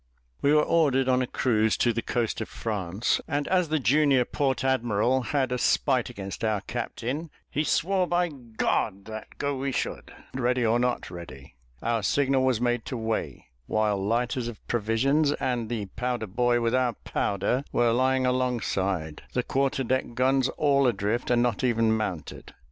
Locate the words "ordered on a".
0.63-1.27